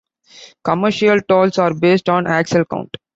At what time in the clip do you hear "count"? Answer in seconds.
2.65-2.97